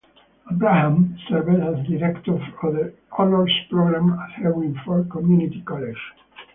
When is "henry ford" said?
4.31-5.07